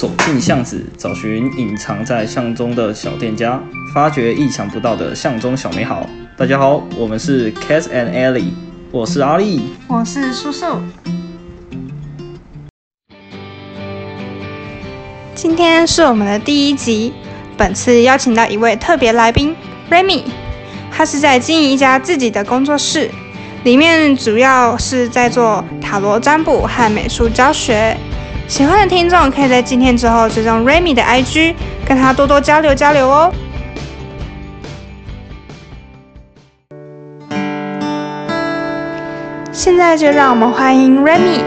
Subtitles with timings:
[0.00, 3.60] 走进巷子，找寻隐藏在巷中的小店家，
[3.92, 6.06] 发掘意想不到的巷中小美好。
[6.38, 8.52] 大家好，我们是 Cat and Ellie，
[8.90, 10.64] 我是阿力，我是叔叔。
[15.34, 17.12] 今天是我们的第一集，
[17.58, 19.54] 本次邀请到一位特别来宾
[19.90, 20.22] Remy，
[20.90, 23.10] 他是在经营一家自己的工作室，
[23.64, 27.94] 里面主要是在做塔罗占卜和美术教学。
[28.50, 31.54] 喜欢的听众可以在今天之后追踪 Remy 的 IG，
[31.86, 33.32] 跟他多多交流交流哦。
[39.52, 41.44] 现在就让我们欢迎 Remy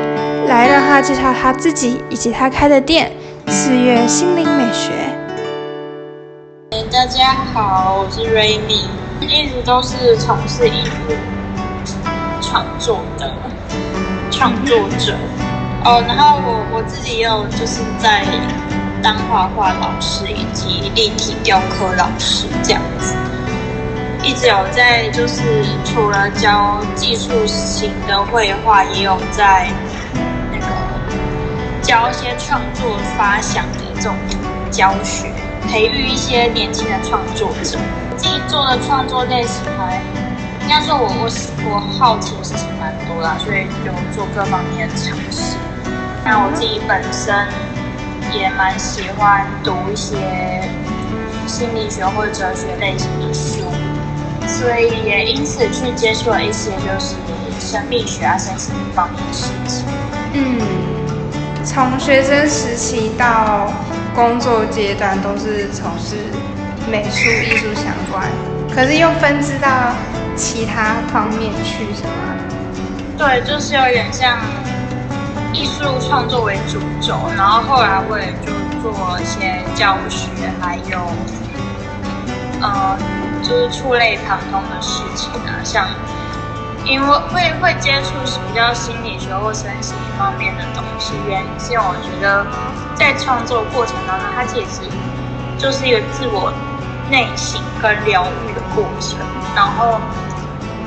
[0.48, 3.12] 来，让他介绍他自己以及他开的店
[3.48, 4.94] 四月心灵美学。
[6.90, 8.86] 大家好，我是 Remy，
[9.20, 11.14] 一直都是从事艺术
[12.40, 13.30] 创作的
[14.32, 15.18] 创作者。
[15.86, 18.24] 哦，然后我我自己也有就是在
[19.02, 23.14] 当画画老师以及立体雕刻老师这样子，
[24.24, 29.68] 一直有在就是除了教技术型的绘画，也有在
[30.54, 30.66] 那个
[31.82, 34.16] 教一些创作发想的这种
[34.72, 35.34] 教学，
[35.70, 37.78] 培育一些年轻的创作者。
[38.16, 40.00] 自己做的创作类型还
[40.62, 41.30] 应该说我我
[41.70, 45.58] 我好奇的事情蛮多啦，所以有做各方面的尝试。
[46.26, 47.36] 那我自己本身
[48.32, 50.16] 也蛮喜欢读一些
[51.46, 53.66] 心理学或者哲学类型的书，
[54.48, 57.16] 所以也因此去接触了一些就是
[57.60, 59.86] 生命学啊、身心方面的事情。
[60.32, 60.62] 嗯，
[61.66, 63.72] 从学生时期到
[64.16, 66.16] 工作阶段都是从事
[66.90, 68.24] 美术艺术相关，
[68.74, 69.68] 可是又分支到
[70.38, 72.38] 其他方面去，是吗？
[73.18, 74.38] 对，就是有点像。
[75.54, 78.52] 艺术创作为主轴，然后后来会就
[78.82, 80.28] 做一些教学，
[80.60, 81.00] 还有
[82.60, 82.98] 呃，
[83.44, 85.86] 就是触类旁通的事情啊，像
[86.84, 88.14] 因为会会接触
[88.48, 92.46] 比较心理学或身心方面的东西，原因是因为我觉得
[92.96, 94.82] 在创作过程当中，它其实
[95.58, 96.52] 就是一个自我
[97.12, 99.20] 内心跟疗愈的过程，
[99.56, 100.02] 然后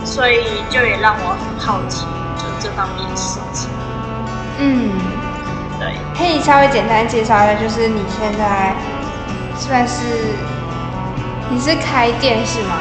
[0.05, 2.05] 所以就也让我很好奇，
[2.37, 3.71] 就这方面的事情。
[4.59, 4.91] 嗯，
[5.79, 8.75] 对，可以稍微简单介绍一下，就是你现在
[9.57, 10.03] 算是
[11.51, 12.75] 你是开店是吗？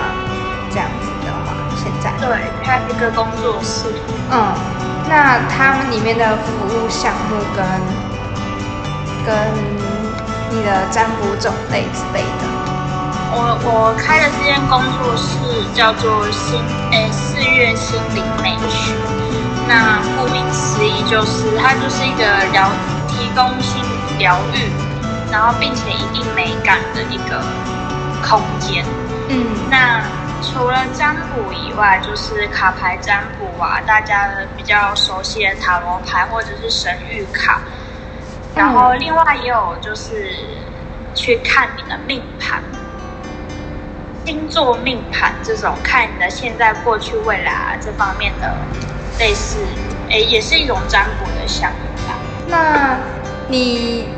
[0.72, 3.86] 这样子的话，现在对，开一个工作室。
[4.32, 4.54] 嗯，
[5.10, 7.66] 那他们里面的服务项目跟
[9.26, 9.36] 跟
[10.52, 12.46] 你的占卜种类之类的。
[13.38, 15.36] 我我开的这间工作室
[15.74, 18.94] 叫做心诶四月心灵美学。
[19.68, 22.70] 那顾名思义，就是它就是一个疗
[23.08, 24.72] 提供心理疗愈，
[25.32, 27.44] 然后并且一定美感的一个
[28.22, 28.86] 空间。
[29.30, 30.02] 嗯，那
[30.42, 37.62] 除了占卜以外，就是卡牌占卜啊，大家比较熟悉的塔罗牌或者是神谕卡。
[38.56, 40.32] 然后另外也有就是
[41.14, 42.62] 去看你的命盘、
[44.26, 48.54] 星座命盘这种，看你的现在、过去、未来啊这方面的。
[49.18, 49.60] 类似，
[50.10, 52.18] 哎，也是一种占卜的项目吧。
[52.48, 52.98] 那
[53.48, 54.10] 你，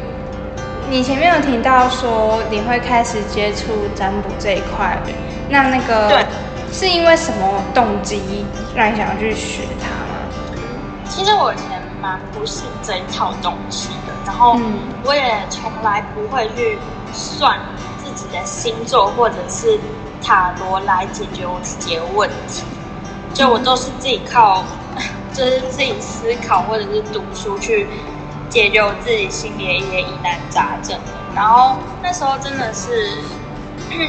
[0.90, 4.98] 你前面有提到说你会开始接触占卜这一块，
[5.50, 6.26] 那那个，对，
[6.74, 10.64] 是因为什么动机让你想要去学它吗？
[11.08, 14.60] 其实我以前蛮不信这一套东西的，然后
[15.04, 16.80] 我也从来不会去
[17.14, 17.56] 算
[17.97, 19.80] 自己的星座或者是
[20.22, 22.64] 塔罗来解决我自己的问题，
[23.34, 24.66] 就我都是自己靠。
[25.34, 27.88] 就是自己思考或者是读书去
[28.50, 30.98] 解决我自己心里的一些疑难杂症。
[31.36, 33.22] 然后那时候真的是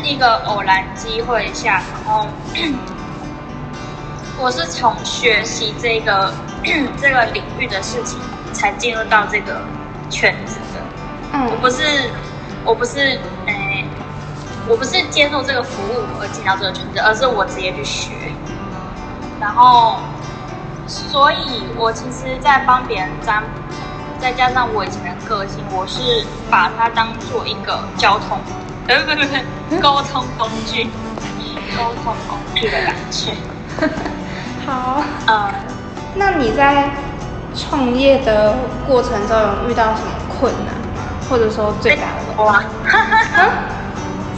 [0.02, 2.26] 一个偶然机会下，然后
[4.40, 6.32] 我是从学习这个
[6.98, 8.18] 这个领域的事情
[8.54, 9.60] 才进入到这个
[10.08, 10.80] 圈子的。
[11.34, 12.10] 嗯，我不是
[12.64, 13.20] 我不是诶，
[14.68, 18.12] 我不是接受这个服务而进到这个圈子，而是我直接去学，
[19.40, 19.98] 然后。
[20.90, 23.48] 所以，我其实，在帮别人占卜，
[24.18, 28.38] 再加上我以前的个性，我是把它当做一个交通，
[28.86, 29.10] 不对不
[29.68, 30.84] 不，沟通工具，
[31.76, 33.34] 沟通工具的感觉。
[34.64, 35.52] 好，嗯，
[36.14, 36.88] 那你在
[37.54, 38.56] 创业的
[38.86, 40.10] 过程中有遇到什么
[40.40, 41.02] 困难吗？
[41.28, 42.34] 或者说最大的？
[42.34, 42.64] 多 啊！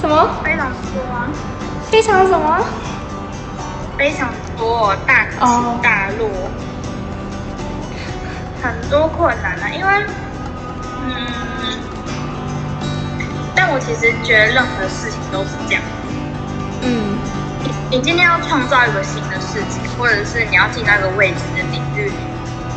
[0.00, 0.30] 什么？
[0.42, 1.28] 非常多啊！
[1.90, 2.64] 非常什么？
[3.98, 5.36] 非常多，大起
[5.82, 6.28] 大落，
[8.62, 9.68] 很多困难啊。
[9.68, 9.92] 因为，
[11.04, 11.78] 嗯，
[13.54, 15.82] 但我其实觉得任何事情都是这样。
[16.80, 17.18] 嗯，
[17.62, 22.10] 你你今天要创造一个新的事情，或者是你要进那个未知的领域，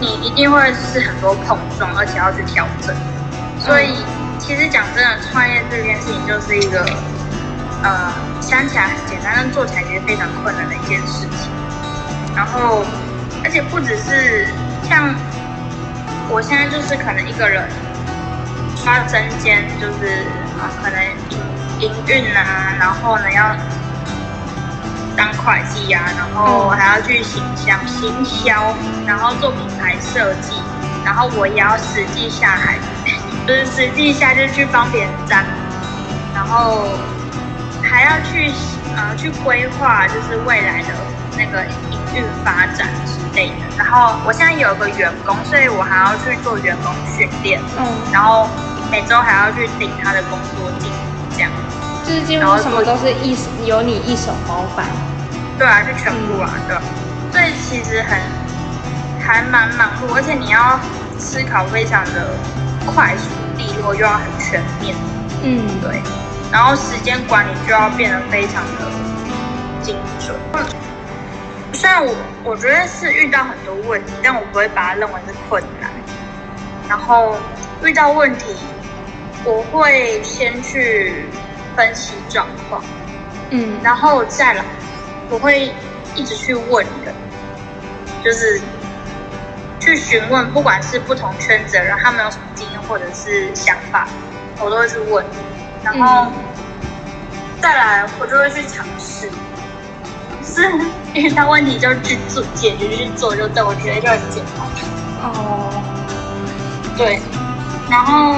[0.02, 2.94] 你一定会是很多碰撞，而且要去调整。
[3.58, 4.04] 所以，
[4.40, 6.84] 其实讲真的，创业这件事情就是一个，
[7.84, 11.52] 呃，想起来很简单，但做起来其实非常困难的一件事情。
[12.36, 12.84] 然后，
[13.44, 14.48] 而且不只是
[14.88, 15.14] 像
[16.30, 17.70] 我现在就是可能一个人
[18.76, 20.26] 刷针尖，就是
[20.58, 20.98] 啊，可能
[21.80, 23.56] 营运啊，然后呢要
[25.16, 28.74] 当会计啊、然后还要去行销行销，
[29.06, 30.56] 然后做品牌设计，
[31.06, 32.80] 然后我也要实际下海，
[33.46, 35.46] 就是实际下就去帮别人占，
[36.34, 36.88] 然后
[37.94, 38.52] 还要去
[38.98, 40.90] 呃去规划，就是未来的
[41.38, 43.78] 那个营运发展之类的。
[43.78, 48.50] 然后我现在有个员工，所以我还要去做员工训练，嗯，然后
[48.90, 51.52] 每周还要去盯他的工作进度，这样。
[52.04, 54.86] 就是几乎什么都是一手由你一手包办。
[55.60, 56.76] 对啊，就全部啊，对？
[57.32, 58.18] 所以其实很
[59.22, 60.80] 还蛮忙碌，而且你要
[61.20, 62.36] 思考非常的
[62.88, 64.96] 快速、利落，又要很全面，
[65.44, 66.02] 嗯，对。
[66.54, 68.92] 然后时间管理就要变得非常的
[69.82, 70.38] 精准。
[71.74, 75.90] 虽然我我觉得是遇到很多问题，但我不会把它认为是困难。
[76.88, 77.36] 然后
[77.82, 78.56] 遇到问题，
[79.44, 81.26] 我会先去
[81.76, 82.84] 分析状况。
[83.50, 84.64] 嗯，然后再来，
[85.32, 85.74] 我会
[86.14, 87.12] 一直去问的，
[88.24, 88.62] 就是
[89.80, 94.08] 去询问，不管是不同圈子的人，他们有什么经验或者是想法，
[94.60, 95.26] 我都会去问。
[95.84, 96.32] 然后、
[97.62, 99.30] 再来，我就会去尝试，
[100.44, 100.70] 是
[101.14, 104.66] 遇到问题就去做，解决去做就对，我觉得就很简单。
[105.24, 105.72] 哦，
[106.98, 107.22] 对，
[107.90, 108.36] 然后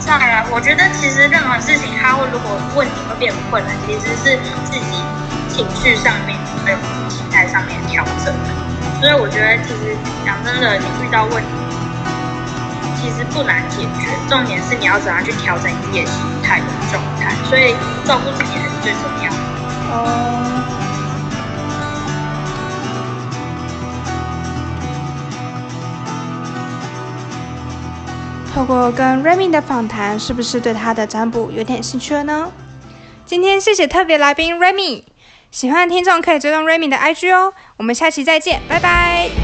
[0.00, 5.02] 再来，我觉得其实任何事情，它会如果问题会变困难，其实是自己
[5.48, 8.50] 情绪上面还有心态上面调整的。
[9.00, 11.48] 所以我觉得，其实讲真的，你遇到问题，
[13.02, 17.34] 其实不难解决，重点是你要怎样去调整你自己的心态跟状态。
[17.50, 17.74] 所以
[18.06, 19.36] 照顾自己还是最重要的。
[19.90, 19.98] 哦，
[28.54, 32.52] 透过跟 Remy 的访谈，是不是对他的占卜有点兴趣了呢？
[33.26, 35.02] 今天谢谢特别来宾 Remy，
[35.50, 37.52] 喜欢的听众可以追踪 Remy 的 IG 哦。
[37.78, 39.41] 我们下期再见，拜拜。